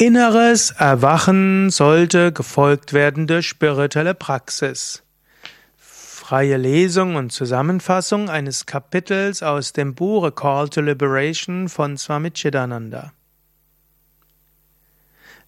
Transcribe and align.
Inneres 0.00 0.70
Erwachen 0.70 1.70
sollte 1.70 2.30
gefolgt 2.30 2.92
werden 2.92 3.26
durch 3.26 3.48
spirituelle 3.48 4.14
Praxis. 4.14 5.02
Freie 5.76 6.56
Lesung 6.56 7.16
und 7.16 7.32
Zusammenfassung 7.32 8.30
eines 8.30 8.64
Kapitels 8.64 9.42
aus 9.42 9.72
dem 9.72 9.96
Buch 9.96 10.32
Call 10.36 10.68
to 10.68 10.82
Liberation 10.82 11.68
von 11.68 11.98
Swami 11.98 12.30
Chidananda. 12.30 13.12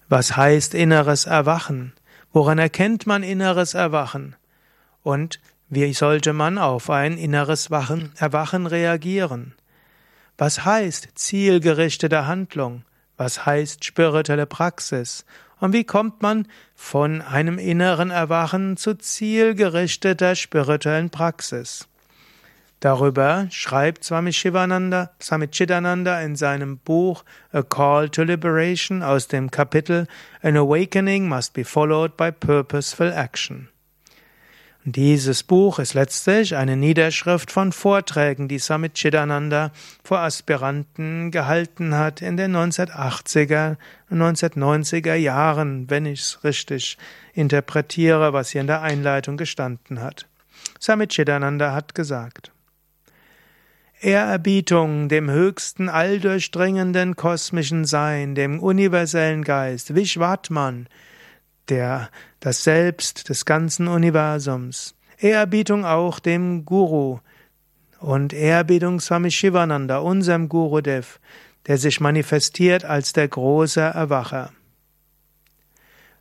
Was 0.09 0.35
heißt 0.35 0.73
inneres 0.73 1.27
Erwachen? 1.27 1.93
Woran 2.33 2.59
erkennt 2.59 3.07
man 3.07 3.23
inneres 3.23 3.73
Erwachen? 3.73 4.35
Und 5.01 5.39
wie 5.69 5.93
sollte 5.93 6.33
man 6.33 6.57
auf 6.57 6.89
ein 6.89 7.17
inneres 7.17 7.69
Erwachen 7.69 8.67
reagieren? 8.67 9.53
Was 10.37 10.65
heißt 10.65 11.07
zielgerichtete 11.15 12.27
Handlung? 12.27 12.83
Was 13.23 13.45
heißt 13.45 13.85
spirituelle 13.85 14.47
Praxis? 14.47 15.25
Und 15.59 15.73
wie 15.73 15.83
kommt 15.83 16.23
man 16.23 16.47
von 16.73 17.21
einem 17.21 17.59
inneren 17.59 18.09
Erwachen 18.09 18.77
zu 18.77 18.95
zielgerichteter 18.95 20.33
spirituellen 20.33 21.11
Praxis? 21.11 21.87
Darüber 22.79 23.45
schreibt 23.51 24.05
Swami 24.05 24.33
Shivananda, 24.33 25.11
Swami 25.21 25.49
Chidananda 25.49 26.19
in 26.21 26.35
seinem 26.35 26.79
Buch 26.79 27.23
A 27.51 27.61
Call 27.61 28.09
to 28.09 28.23
Liberation 28.23 29.03
aus 29.03 29.27
dem 29.27 29.51
Kapitel 29.51 30.07
An 30.41 30.57
Awakening 30.57 31.29
must 31.29 31.53
be 31.53 31.63
followed 31.63 32.17
by 32.17 32.31
purposeful 32.31 33.13
action. 33.13 33.69
Dieses 34.83 35.43
Buch 35.43 35.77
ist 35.77 35.93
letztlich 35.93 36.55
eine 36.55 36.75
Niederschrift 36.75 37.51
von 37.51 37.71
Vorträgen, 37.71 38.47
die 38.47 38.57
Samit 38.57 38.95
Chidananda 38.95 39.71
vor 40.03 40.19
Aspiranten 40.19 41.29
gehalten 41.29 41.93
hat 41.93 42.23
in 42.23 42.35
den 42.35 42.55
1980er 42.55 43.77
und 44.09 44.19
1990er 44.19 45.13
Jahren, 45.13 45.87
wenn 45.91 46.07
ich 46.07 46.21
es 46.21 46.43
richtig 46.43 46.97
interpretiere, 47.35 48.33
was 48.33 48.49
hier 48.49 48.61
in 48.61 48.67
der 48.67 48.81
Einleitung 48.81 49.37
gestanden 49.37 50.01
hat. 50.01 50.25
Samit 50.79 51.11
Chidananda 51.11 51.73
hat 51.73 51.93
gesagt, 51.93 52.51
Ehrerbietung 53.99 55.09
dem 55.09 55.29
höchsten 55.29 55.89
alldurchdringenden 55.89 57.15
kosmischen 57.15 57.85
Sein, 57.85 58.33
dem 58.33 58.59
universellen 58.59 59.43
Geist, 59.43 59.93
Vishwatman, 59.93 60.87
der, 61.69 62.09
das 62.39 62.63
Selbst 62.63 63.29
des 63.29 63.45
ganzen 63.45 63.87
Universums. 63.87 64.95
Ehrerbietung 65.17 65.85
auch 65.85 66.19
dem 66.19 66.65
Guru 66.65 67.19
und 67.99 68.33
Ehrerbietung 68.33 68.99
Swami 68.99 69.31
Shivananda, 69.31 69.99
unserem 69.99 70.49
Gurudev, 70.49 71.19
der 71.67 71.77
sich 71.77 71.99
manifestiert 71.99 72.83
als 72.83 73.13
der 73.13 73.27
große 73.27 73.81
Erwacher. 73.81 74.51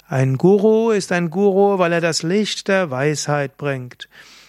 Ein 0.07 0.37
Guru 0.37 0.91
ist 0.91 1.13
ein 1.13 1.31
Guru, 1.31 1.79
weil 1.79 1.93
er 1.93 2.01
das 2.01 2.23
Licht 2.23 2.69
der 2.69 2.91
Weisheit 2.91 3.57
bringt. 3.57 4.09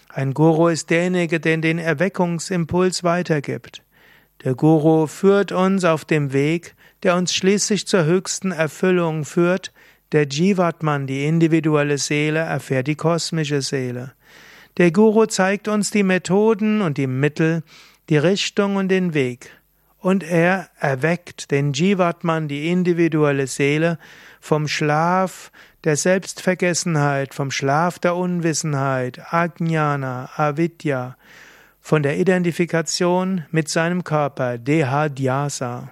Ein 0.10 0.34
Guru 0.34 0.68
ist 0.68 0.90
derjenige, 0.90 1.40
der 1.40 1.58
den 1.58 1.78
Erweckungsimpuls 1.78 3.04
weitergibt. 3.04 3.84
Der 4.44 4.56
Guru 4.56 5.08
führt 5.08 5.52
uns 5.52 5.86
auf 5.86 6.04
dem 6.04 6.34
Weg, 6.34 6.76
der 7.04 7.16
uns 7.16 7.34
schließlich 7.34 7.88
zur 7.88 8.06
höchsten 8.06 8.52
Erfüllung 8.52 9.24
führt, 9.24 9.72
der 10.12 10.28
Jivatman, 10.28 11.08
die 11.08 11.26
individuelle 11.26 11.98
Seele, 11.98 12.40
erfährt 12.40 12.88
die 12.88 12.96
kosmische 12.96 13.62
Seele. 13.62 14.14
Der 14.78 14.92
Guru 14.92 15.26
zeigt 15.26 15.68
uns 15.68 15.92
die 15.92 16.04
Methoden 16.04 16.82
und 16.82 16.98
die 16.98 17.08
Mittel, 17.08 17.64
die 18.10 18.18
Richtung 18.18 18.76
und 18.76 18.90
den 18.90 19.14
Weg. 19.14 19.52
Und 20.00 20.24
er 20.24 20.70
erweckt 20.80 21.52
den 21.52 21.74
Jivatman, 21.74 22.48
die 22.48 22.70
individuelle 22.70 23.48
Seele, 23.48 24.00
vom 24.40 24.68
Schlaf 24.68 25.52
der 25.84 25.96
Selbstvergessenheit, 25.96 27.34
vom 27.34 27.52
Schlaf 27.52 28.00
der 28.00 28.16
Unwissenheit, 28.16 29.22
Ajnana, 29.32 30.30
Avidya, 30.36 31.18
von 31.80 32.04
der 32.04 32.18
Identifikation 32.18 33.46
mit 33.52 33.70
seinem 33.70 34.04
Körper, 34.04 34.58
Dehadhyasa. 34.58 35.92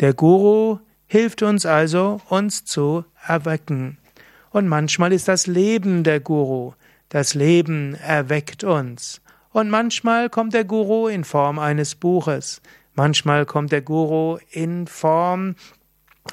Der 0.00 0.14
Guru 0.14 0.78
hilft 1.12 1.42
uns 1.42 1.66
also, 1.66 2.22
uns 2.30 2.64
zu 2.64 3.04
erwecken. 3.28 3.98
Und 4.48 4.66
manchmal 4.66 5.12
ist 5.12 5.28
das 5.28 5.46
Leben 5.46 6.04
der 6.04 6.20
Guru. 6.20 6.72
Das 7.10 7.34
Leben 7.34 7.94
erweckt 7.96 8.64
uns. 8.64 9.20
Und 9.50 9.68
manchmal 9.68 10.30
kommt 10.30 10.54
der 10.54 10.64
Guru 10.64 11.08
in 11.08 11.24
Form 11.24 11.58
eines 11.58 11.96
Buches. 11.96 12.62
Manchmal 12.94 13.44
kommt 13.44 13.72
der 13.72 13.82
Guru 13.82 14.38
in 14.52 14.86
Form 14.86 15.56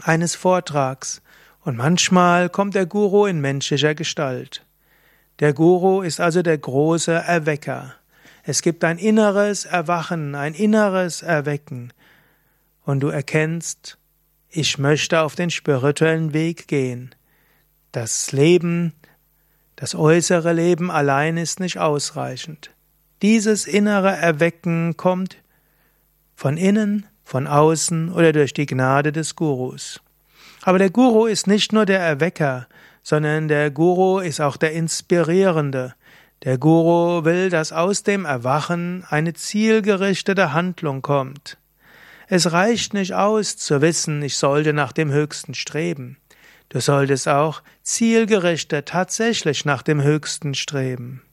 eines 0.04 0.36
Vortrags. 0.36 1.22
Und 1.66 1.76
manchmal 1.76 2.48
kommt 2.50 2.74
der 2.74 2.86
Guru 2.86 3.26
in 3.26 3.42
menschlicher 3.42 3.96
Gestalt. 3.96 4.66
Der 5.40 5.52
Guru 5.52 6.04
ist 6.04 6.22
also 6.22 6.42
der 6.42 6.58
große 6.58 7.12
Erwecker. 7.12 7.96
Es 8.44 8.62
gibt 8.62 8.86
ein 8.86 8.98
inneres 8.98 9.66
Erwachen, 9.66 10.36
ein 10.36 10.54
inneres 10.54 11.22
Erwecken. 11.22 11.92
Und 12.86 13.02
du 13.02 13.10
erkennst, 13.10 13.99
ich 14.50 14.78
möchte 14.80 15.22
auf 15.22 15.36
den 15.36 15.52
spirituellen 15.52 16.34
Weg 16.34 16.68
gehen. 16.68 17.14
Das 17.92 18.32
Leben, 18.32 18.94
das 19.76 19.94
äußere 19.94 20.54
Leben 20.54 20.90
allein 20.90 21.38
ist 21.38 21.60
nicht 21.60 21.78
ausreichend. 21.78 22.72
Dieses 23.22 23.68
innere 23.68 24.12
Erwecken 24.12 24.98
kommt 24.98 25.38
von 26.36 26.58
innen, 26.58 27.06
von 27.24 27.46
außen 27.46 28.12
oder 28.12 28.34
durch 28.34 28.54
die 28.54 28.66
Gnade 28.66 29.12
des 29.12 29.36
Gurus. 29.36 30.02
Aber 30.64 30.80
der 30.80 30.90
Guru 30.90 31.28
ist 31.28 31.46
nicht 31.46 31.72
nur 31.72 31.86
der 31.86 32.00
Erwecker, 32.00 32.68
sondern 33.04 33.48
der 33.48 33.70
Guru 33.70 34.20
ist 34.20 34.42
auch 34.42 34.58
der 34.58 34.74
Inspirierende. 34.74 35.94
Der 36.44 36.58
Guru 36.58 37.24
will, 37.24 37.50
dass 37.50 37.72
aus 37.72 38.02
dem 38.02 38.26
Erwachen 38.26 39.06
eine 39.10 39.34
zielgerichtete 39.34 40.54
Handlung 40.54 41.02
kommt. 41.02 41.59
Es 42.32 42.52
reicht 42.52 42.94
nicht 42.94 43.16
aus 43.16 43.58
zu 43.58 43.82
wissen, 43.82 44.22
ich 44.22 44.38
sollte 44.38 44.72
nach 44.72 44.92
dem 44.92 45.12
Höchsten 45.12 45.56
streben. 45.56 46.18
Du 46.70 46.80
solltest 46.80 47.28
auch 47.28 47.64
zielgerichtet 47.82 48.88
tatsächlich 48.88 49.66
nach 49.66 49.82
dem 49.82 50.04
Höchsten 50.04 50.54
streben. 50.54 51.24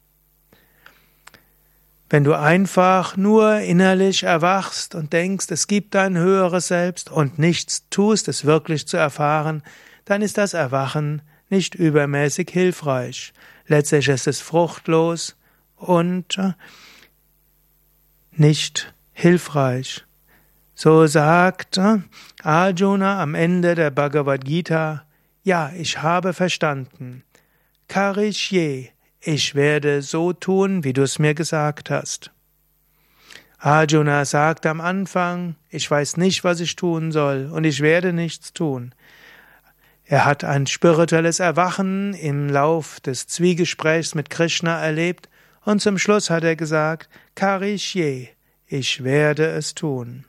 Wenn 2.09 2.25
du 2.25 2.33
einfach 2.33 3.15
nur 3.15 3.59
innerlich 3.59 4.23
erwachst 4.23 4.95
und 4.95 5.13
denkst, 5.13 5.49
es 5.51 5.67
gibt 5.67 5.95
ein 5.97 6.17
höheres 6.17 6.69
Selbst 6.69 7.11
und 7.11 7.39
nichts 7.39 7.85
tust, 7.91 8.27
es 8.29 8.47
wirklich 8.47 8.89
zu 8.89 8.97
erfahren, 8.97 9.63
dann 10.07 10.23
ist 10.23 10.39
das 10.39 10.55
Erwachen 10.55 11.21
nicht 11.51 11.75
übermäßig 11.75 12.49
hilfreich. 12.51 13.35
Letztlich 13.67 14.09
ist 14.09 14.27
es 14.27 14.41
fruchtlos 14.41 15.37
und 15.77 16.41
nicht 18.33 18.95
hilfreich. 19.13 20.06
So 20.79 21.07
sagt 21.07 21.81
Arjuna 22.43 23.23
am 23.23 23.35
Ende 23.35 23.75
der 23.75 23.91
Bhagavad 23.91 24.45
Gita, 24.45 25.07
ja, 25.43 25.73
ich 25.75 26.03
habe 26.03 26.35
verstanden. 26.35 27.25
Karishye, 27.89 28.91
ich 29.23 29.55
werde 29.55 30.03
so 30.03 30.35
tun, 30.35 30.85
wie 30.85 30.93
du 30.93 31.03
es 31.03 31.19
mir 31.19 31.33
gesagt 31.33 31.89
hast. 31.89 32.31
Arjuna 33.59 34.27
sagt 34.27 34.67
am 34.67 34.83
Anfang, 34.83 35.57
ich 35.71 35.91
weiß 35.91 36.19
nicht, 36.19 36.45
was 36.45 36.61
ich 36.61 36.77
tun 36.77 37.11
soll, 37.11 37.51
und 37.51 37.65
ich 37.65 37.81
werde 37.81 38.13
nichts 38.13 38.53
tun. 38.53 38.95
Er 40.05 40.27
hat 40.27 40.45
ein 40.45 40.67
spirituelles 40.67 41.41
Erwachen 41.41 42.13
im 42.13 42.51
Lauf 42.51 43.01
des 43.01 43.27
Zwiegesprächs 43.27 44.15
mit 44.15 44.29
Krishna 44.29 44.79
erlebt, 44.79 45.31
und 45.65 45.81
zum 45.81 45.97
Schluss 45.97 46.29
hat 46.29 46.45
er 46.45 46.55
gesagt, 46.55 47.09
Karishye, 47.35 48.29
ich 48.67 49.03
werde 49.03 49.47
es 49.47 49.75
tun. 49.75 50.27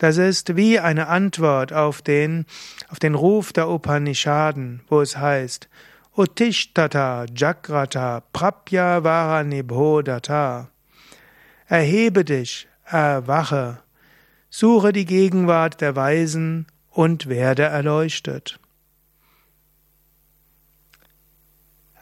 Das 0.00 0.16
ist 0.16 0.56
wie 0.56 0.80
eine 0.80 1.08
Antwort 1.08 1.74
auf 1.74 2.00
den, 2.00 2.46
auf 2.88 2.98
den 2.98 3.14
Ruf 3.14 3.52
der 3.52 3.68
Upanishaden, 3.68 4.80
wo 4.88 5.02
es 5.02 5.18
heißt, 5.18 5.68
Uttishtata 6.16 7.26
Jagrata 7.36 8.22
Prapya 8.32 9.04
Varanibhodata. 9.04 10.70
Erhebe 11.66 12.24
dich, 12.24 12.66
erwache, 12.86 13.82
suche 14.48 14.94
die 14.94 15.04
Gegenwart 15.04 15.82
der 15.82 15.94
Weisen 15.96 16.66
und 16.88 17.28
werde 17.28 17.64
erleuchtet. 17.64 18.58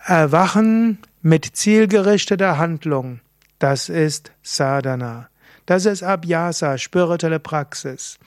Erwachen 0.05 0.99
mit 1.21 1.45
zielgerichteter 1.45 2.59
Handlung, 2.59 3.19
das 3.59 3.89
ist 3.89 4.31
Sadhana. 4.45 5.31
Das 5.69 5.85
ist 5.85 6.03
Abhyasa, 6.03 6.79
spirituelle 6.79 7.41
Praxis. 7.41 8.19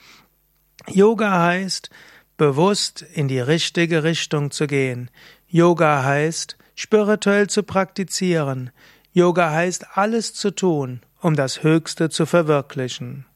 Yoga 0.86 1.42
heißt, 1.42 1.90
bewusst 2.36 3.02
in 3.02 3.26
die 3.26 3.40
richtige 3.40 4.04
Richtung 4.04 4.52
zu 4.52 4.68
gehen. 4.68 5.10
Yoga 5.48 6.04
heißt, 6.04 6.56
spirituell 6.76 7.48
zu 7.48 7.64
praktizieren. 7.64 8.70
Yoga 9.12 9.50
heißt, 9.50 9.98
alles 9.98 10.34
zu 10.34 10.52
tun, 10.52 11.00
um 11.20 11.34
das 11.34 11.64
Höchste 11.64 12.10
zu 12.10 12.26
verwirklichen. 12.26 13.26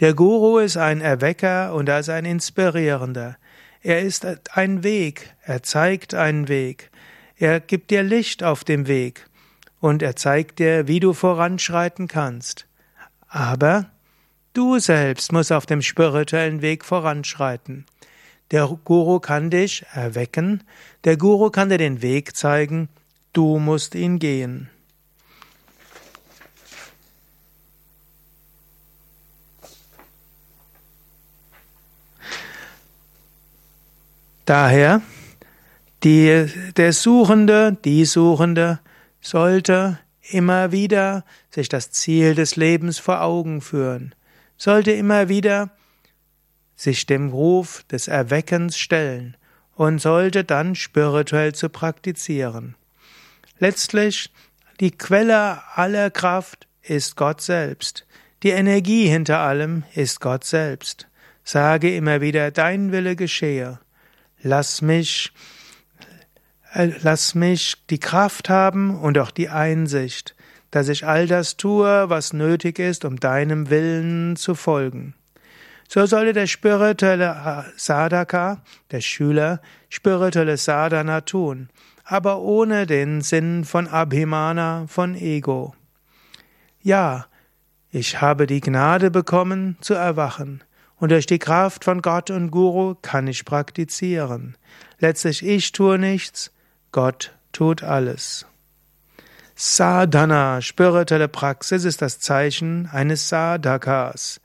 Der 0.00 0.14
Guru 0.14 0.58
ist 0.58 0.76
ein 0.76 1.00
Erwecker 1.00 1.74
und 1.74 1.88
er 1.88 2.00
ist 2.00 2.08
ein 2.08 2.24
Inspirierender. 2.24 3.36
Er 3.80 4.00
ist 4.00 4.26
ein 4.56 4.82
Weg, 4.82 5.36
er 5.42 5.62
zeigt 5.62 6.14
einen 6.14 6.48
Weg. 6.48 6.90
Er 7.36 7.60
gibt 7.60 7.92
dir 7.92 8.02
Licht 8.02 8.42
auf 8.42 8.64
dem 8.64 8.88
Weg 8.88 9.28
und 9.78 10.02
er 10.02 10.16
zeigt 10.16 10.58
dir, 10.58 10.88
wie 10.88 10.98
du 10.98 11.12
voranschreiten 11.12 12.08
kannst. 12.08 12.66
Aber 13.32 13.86
du 14.52 14.78
selbst 14.78 15.32
musst 15.32 15.52
auf 15.52 15.64
dem 15.64 15.80
spirituellen 15.80 16.60
Weg 16.60 16.84
voranschreiten. 16.84 17.86
Der 18.50 18.68
Guru 18.84 19.20
kann 19.20 19.48
dich 19.48 19.86
erwecken, 19.94 20.62
der 21.04 21.16
Guru 21.16 21.48
kann 21.48 21.70
dir 21.70 21.78
den 21.78 22.02
Weg 22.02 22.36
zeigen, 22.36 22.90
du 23.32 23.58
musst 23.58 23.94
ihn 23.94 24.18
gehen. 24.18 24.68
Daher, 34.44 35.00
die, 36.04 36.50
der 36.76 36.92
Suchende, 36.92 37.78
die 37.82 38.04
Suchende 38.04 38.80
sollte 39.22 39.98
immer 40.30 40.72
wieder 40.72 41.24
sich 41.50 41.68
das 41.68 41.90
Ziel 41.90 42.34
des 42.34 42.56
Lebens 42.56 42.98
vor 42.98 43.22
Augen 43.22 43.60
führen, 43.60 44.14
sollte 44.56 44.92
immer 44.92 45.28
wieder 45.28 45.70
sich 46.76 47.06
dem 47.06 47.30
Ruf 47.30 47.84
des 47.90 48.08
Erweckens 48.08 48.78
stellen 48.78 49.36
und 49.74 50.00
sollte 50.00 50.44
dann 50.44 50.74
spirituell 50.74 51.54
zu 51.54 51.68
praktizieren. 51.68 52.76
Letztlich, 53.58 54.32
die 54.80 54.90
Quelle 54.90 55.62
aller 55.76 56.10
Kraft 56.10 56.66
ist 56.82 57.16
Gott 57.16 57.40
selbst. 57.40 58.06
Die 58.42 58.50
Energie 58.50 59.06
hinter 59.06 59.38
allem 59.38 59.84
ist 59.94 60.20
Gott 60.20 60.44
selbst. 60.44 61.06
Sage 61.44 61.94
immer 61.94 62.20
wieder, 62.20 62.50
dein 62.50 62.92
Wille 62.92 63.16
geschehe. 63.16 63.78
Lass 64.42 64.82
mich, 64.82 65.32
lass 66.74 67.34
mich 67.34 67.86
die 67.90 68.00
Kraft 68.00 68.48
haben 68.48 68.98
und 68.98 69.18
auch 69.18 69.30
die 69.30 69.48
Einsicht, 69.48 70.34
dass 70.70 70.88
ich 70.88 71.06
all 71.06 71.26
das 71.26 71.56
tue, 71.56 72.08
was 72.08 72.32
nötig 72.32 72.78
ist, 72.78 73.04
um 73.04 73.20
deinem 73.20 73.70
Willen 73.70 74.36
zu 74.36 74.54
folgen. 74.54 75.14
So 75.88 76.06
sollte 76.06 76.32
der 76.32 76.46
spirituelle 76.46 77.66
Sadhaka, 77.76 78.62
der 78.90 79.02
Schüler, 79.02 79.60
spirituelle 79.90 80.56
Sadhana 80.56 81.20
tun, 81.20 81.68
aber 82.04 82.40
ohne 82.40 82.86
den 82.86 83.20
Sinn 83.20 83.66
von 83.66 83.86
Abhimana, 83.86 84.86
von 84.88 85.14
Ego. 85.14 85.74
Ja, 86.80 87.26
ich 87.90 88.22
habe 88.22 88.46
die 88.46 88.62
Gnade 88.62 89.10
bekommen, 89.10 89.76
zu 89.82 89.92
erwachen, 89.92 90.64
und 90.96 91.10
durch 91.10 91.26
die 91.26 91.38
Kraft 91.38 91.84
von 91.84 92.00
Gott 92.00 92.30
und 92.30 92.50
Guru 92.50 92.94
kann 93.02 93.26
ich 93.26 93.44
praktizieren. 93.44 94.56
Letztlich 94.98 95.44
ich 95.44 95.72
tue 95.72 95.98
nichts, 95.98 96.52
Gott 96.92 97.34
tut 97.52 97.82
alles. 97.82 98.46
Sadhana, 99.54 100.60
spirituelle 100.60 101.28
Praxis, 101.28 101.84
ist 101.84 102.00
das 102.02 102.20
Zeichen 102.20 102.88
eines 102.92 103.28
Sadhakas 103.28 104.40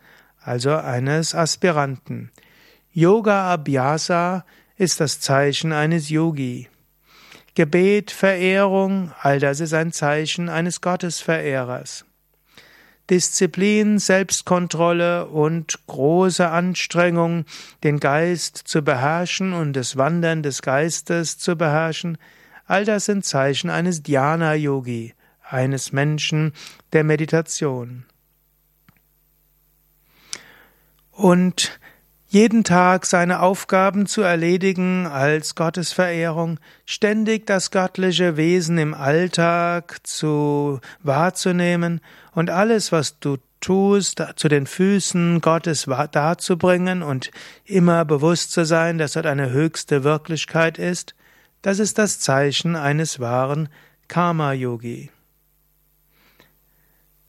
also 0.47 0.73
eines 0.75 1.35
Aspiranten. 1.35 2.31
Yoga 2.93 3.53
Abhyasa 3.53 4.45
ist 4.77 5.01
das 5.01 5.19
Zeichen 5.19 5.73
eines 5.73 6.07
Yogi. 6.09 6.69
Gebet, 7.53 8.11
Verehrung, 8.11 9.11
all 9.21 9.39
das 9.39 9.59
ist 9.59 9.73
ein 9.73 9.91
Zeichen 9.91 10.47
eines 10.47 10.79
Gottesverehrers. 10.79 12.05
Disziplin, 13.09 13.99
Selbstkontrolle 13.99 15.25
und 15.25 15.79
große 15.87 16.47
Anstrengung, 16.47 17.43
den 17.83 17.99
Geist 17.99 18.57
zu 18.57 18.83
beherrschen 18.83 19.51
und 19.51 19.73
das 19.73 19.97
Wandern 19.97 20.43
des 20.43 20.61
Geistes 20.61 21.37
zu 21.37 21.57
beherrschen, 21.57 22.17
all 22.67 22.85
das 22.85 23.05
sind 23.05 23.25
Zeichen 23.25 23.69
eines 23.69 24.03
Dhyana-Yogi, 24.03 25.13
eines 25.41 25.91
Menschen 25.91 26.53
der 26.93 27.03
Meditation. 27.03 28.05
Und 31.11 31.79
jeden 32.29 32.65
Tag 32.65 33.05
seine 33.05 33.39
Aufgaben 33.39 34.05
zu 34.05 34.21
erledigen 34.21 35.07
als 35.07 35.55
Gottesverehrung, 35.55 36.59
ständig 36.85 37.47
das 37.47 37.71
göttliche 37.71 38.35
Wesen 38.35 38.77
im 38.77 38.93
Alltag 38.93 40.05
zu 40.05 40.81
wahrzunehmen 41.01 42.01
und 42.33 42.49
alles, 42.49 42.91
was 42.91 43.19
du 43.19 43.37
tust, 43.61 44.21
zu 44.35 44.49
den 44.49 44.67
Füßen 44.67 45.39
Gottes 45.41 45.87
darzubringen 46.11 47.01
und 47.01 47.31
immer 47.63 48.03
bewusst 48.05 48.51
zu 48.51 48.65
sein, 48.65 48.97
dass 48.97 49.13
dort 49.13 49.25
eine 49.25 49.49
höchste 49.49 50.03
Wirklichkeit 50.03 50.77
ist, 50.77 51.15
das 51.61 51.79
ist 51.79 51.97
das 51.97 52.19
Zeichen 52.19 52.75
eines 52.75 53.19
wahren 53.19 53.69
Karma-Yogi. 54.07 55.11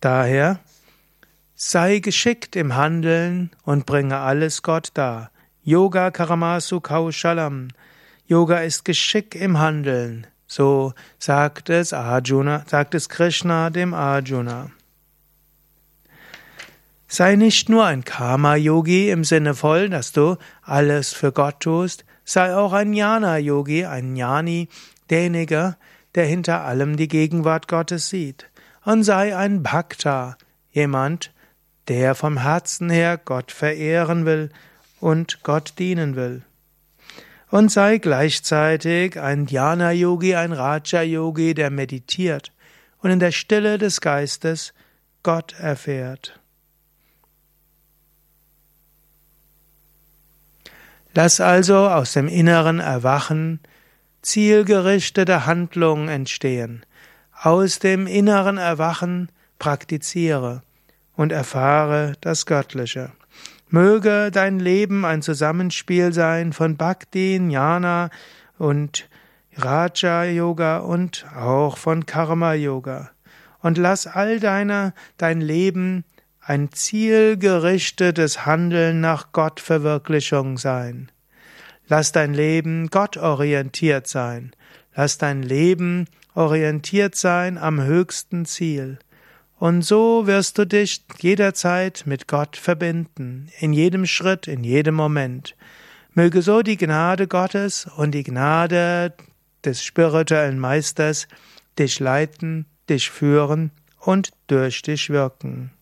Daher 0.00 0.60
Sei 1.60 1.98
geschickt 1.98 2.54
im 2.54 2.76
Handeln 2.76 3.50
und 3.64 3.84
bringe 3.84 4.18
alles 4.18 4.62
Gott 4.62 4.90
dar. 4.94 5.32
Yoga 5.64 6.12
Karamasu 6.12 6.80
Kaushalam. 6.80 7.70
Yoga 8.28 8.60
ist 8.60 8.84
Geschick 8.84 9.34
im 9.34 9.58
Handeln. 9.58 10.28
So 10.46 10.94
sagt 11.18 11.68
es 11.68 11.92
Arjuna, 11.92 12.62
sagt 12.68 12.94
es 12.94 13.08
Krishna 13.08 13.70
dem 13.70 13.92
Arjuna. 13.92 14.70
Sei 17.08 17.34
nicht 17.34 17.68
nur 17.68 17.84
ein 17.84 18.04
Karma-Yogi 18.04 19.10
im 19.10 19.24
Sinne 19.24 19.56
voll, 19.56 19.88
dass 19.88 20.12
du 20.12 20.36
alles 20.62 21.12
für 21.12 21.32
Gott 21.32 21.58
tust, 21.58 22.04
sei 22.28 22.54
auch 22.54 22.74
ein 22.74 22.92
Jnana-Yogi, 22.92 23.86
ein 23.86 24.14
Jnani, 24.14 24.68
derjenige, 25.08 25.76
der 26.14 26.26
hinter 26.26 26.62
allem 26.62 26.96
die 26.96 27.08
Gegenwart 27.08 27.68
Gottes 27.68 28.10
sieht. 28.10 28.50
Und 28.84 29.02
sei 29.02 29.34
ein 29.34 29.62
Bhakta, 29.62 30.36
jemand, 30.70 31.32
der 31.88 32.14
vom 32.14 32.36
Herzen 32.36 32.90
her 32.90 33.18
Gott 33.22 33.50
verehren 33.50 34.26
will 34.26 34.50
und 35.00 35.42
Gott 35.42 35.74
dienen 35.78 36.16
will. 36.16 36.42
Und 37.50 37.72
sei 37.72 37.96
gleichzeitig 37.96 39.18
ein 39.18 39.46
Dhyana-Yogi, 39.46 40.34
ein 40.34 40.52
Raja-Yogi, 40.52 41.54
der 41.54 41.70
meditiert 41.70 42.52
und 42.98 43.10
in 43.10 43.20
der 43.20 43.32
Stille 43.32 43.78
des 43.78 44.02
Geistes 44.02 44.74
Gott 45.22 45.54
erfährt. 45.58 46.38
Lass 51.14 51.40
also 51.40 51.88
aus 51.88 52.12
dem 52.12 52.28
inneren 52.28 52.80
Erwachen 52.80 53.60
zielgerichtete 54.22 55.46
Handlungen 55.46 56.08
entstehen. 56.08 56.84
Aus 57.40 57.78
dem 57.78 58.06
inneren 58.06 58.58
Erwachen 58.58 59.30
praktiziere 59.58 60.62
und 61.16 61.32
erfahre 61.32 62.12
das 62.20 62.46
Göttliche. 62.46 63.12
Möge 63.70 64.30
dein 64.32 64.60
Leben 64.60 65.04
ein 65.04 65.22
Zusammenspiel 65.22 66.12
sein 66.12 66.52
von 66.52 66.76
Bhakti, 66.76 67.36
Jnana 67.36 68.10
und 68.58 69.08
Raja 69.56 70.24
Yoga 70.24 70.78
und 70.78 71.26
auch 71.36 71.76
von 71.76 72.06
Karma 72.06 72.54
Yoga. 72.54 73.10
Und 73.60 73.76
lass 73.76 74.06
all 74.06 74.40
deine, 74.40 74.94
dein 75.16 75.40
Leben 75.40 76.04
ein 76.48 76.72
zielgerichtetes 76.72 78.46
Handeln 78.46 79.02
nach 79.02 79.32
Gottverwirklichung 79.32 80.56
sein. 80.56 81.12
Lass 81.88 82.12
dein 82.12 82.32
Leben 82.32 82.88
gottorientiert 82.88 84.06
sein. 84.06 84.52
Lass 84.94 85.18
dein 85.18 85.42
Leben 85.42 86.06
orientiert 86.34 87.16
sein 87.16 87.58
am 87.58 87.82
höchsten 87.82 88.46
Ziel. 88.46 88.98
Und 89.58 89.82
so 89.82 90.26
wirst 90.26 90.56
du 90.56 90.66
dich 90.66 91.04
jederzeit 91.18 92.04
mit 92.06 92.28
Gott 92.28 92.56
verbinden, 92.56 93.50
in 93.58 93.74
jedem 93.74 94.06
Schritt, 94.06 94.48
in 94.48 94.64
jedem 94.64 94.94
Moment. 94.94 95.54
Möge 96.14 96.40
so 96.40 96.62
die 96.62 96.78
Gnade 96.78 97.26
Gottes 97.28 97.86
und 97.98 98.12
die 98.12 98.24
Gnade 98.24 99.12
des 99.66 99.84
spirituellen 99.84 100.58
Meisters 100.58 101.28
dich 101.78 102.00
leiten, 102.00 102.64
dich 102.88 103.10
führen 103.10 103.70
und 103.98 104.30
durch 104.46 104.80
dich 104.80 105.10
wirken. 105.10 105.72